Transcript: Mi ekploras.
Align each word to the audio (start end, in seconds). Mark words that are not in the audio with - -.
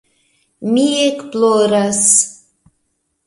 Mi 0.69 0.85
ekploras. 1.01 2.01